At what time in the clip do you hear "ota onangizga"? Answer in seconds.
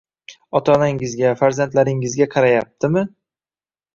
0.59-1.33